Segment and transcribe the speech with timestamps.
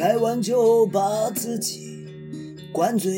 [0.00, 2.06] 来完就把自己
[2.72, 3.12] 灌醉，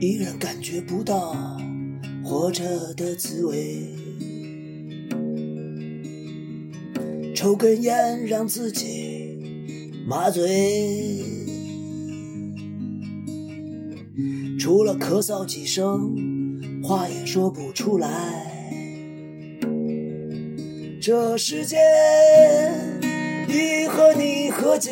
[0.00, 1.32] 依然感觉不到
[2.24, 3.86] 活着的滋味。
[7.36, 9.38] 抽根烟让自己
[10.04, 11.22] 麻醉，
[14.58, 16.16] 除了咳嗽几声，
[16.82, 18.59] 话也说不出来。
[21.00, 21.78] 这世界
[23.48, 24.90] 已和你和解，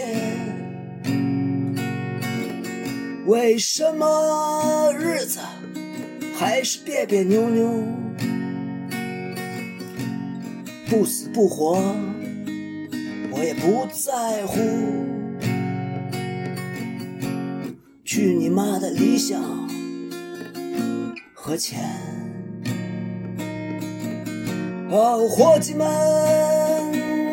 [3.26, 5.38] 为什么日子
[6.34, 7.84] 还是别别扭扭？
[10.88, 11.78] 不死不活，
[13.30, 14.58] 我也不在乎。
[18.02, 19.38] 去你妈的理想
[21.34, 21.84] 和钱！
[24.90, 25.86] 哦，伙计们，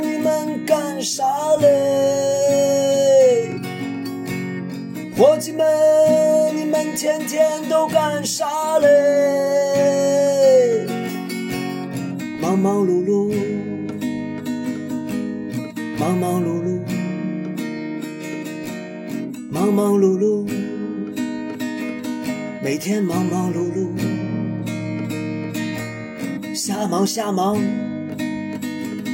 [0.01, 1.23] 你们干啥
[1.61, 3.49] 嘞？
[5.17, 5.65] 伙计们，
[6.53, 10.85] 你们天天都干啥嘞？
[12.41, 13.33] 忙忙碌碌，
[15.97, 16.81] 忙忙碌碌，
[19.49, 20.45] 忙忙碌碌，
[22.61, 23.87] 每天忙忙碌碌。
[26.55, 27.61] 瞎忙瞎忙，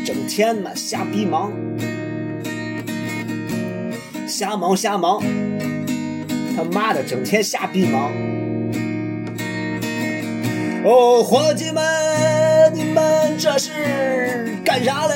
[0.06, 1.52] 整天嘛瞎逼忙，
[4.28, 5.24] 瞎忙瞎忙，
[6.56, 8.12] 他妈的整天瞎逼忙。
[10.86, 11.84] 哦，伙计们，
[12.76, 13.72] 你们这是
[14.64, 15.16] 干啥嘞？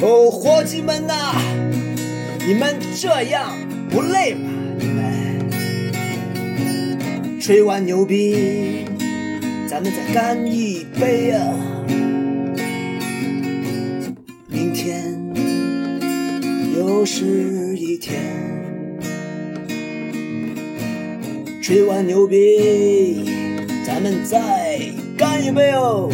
[0.00, 1.34] 哦，伙计们呐，
[2.46, 3.52] 你们这样
[3.90, 4.48] 不累吗？
[4.78, 5.50] 你们
[7.38, 8.86] 吹完牛逼。
[9.80, 11.54] 咱们再干一杯啊！
[14.48, 15.16] 明天
[16.76, 18.20] 又是一天，
[21.62, 23.22] 吹完牛逼，
[23.86, 24.80] 咱们再
[25.16, 26.10] 干一杯哦！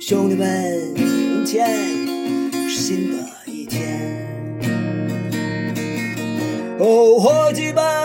[0.00, 1.68] 兄弟们，明天
[2.68, 3.82] 是新的一天，
[6.78, 7.97] 哦，伙计们。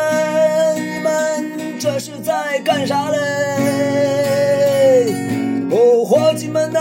[2.86, 3.18] 啥嘞？
[5.72, 6.80] 哦，伙计们呐，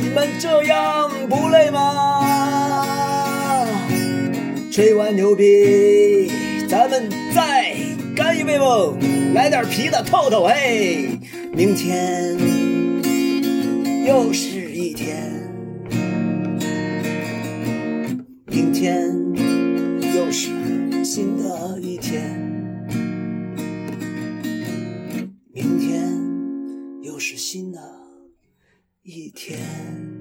[0.00, 3.66] 你们这样不累吗？
[4.72, 6.30] 吹完牛逼，
[6.68, 7.74] 咱们再
[8.14, 8.96] 干一杯不？
[9.34, 11.18] 来点啤的透透嘿！
[11.52, 12.36] 明天
[14.06, 15.16] 又是一天，
[18.46, 19.12] 明天
[20.14, 20.50] 又是
[21.04, 21.96] 新的一
[27.30, 27.80] 是新的
[29.02, 30.19] 一天。